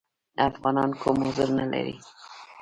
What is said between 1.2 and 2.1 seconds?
عذر نه لري.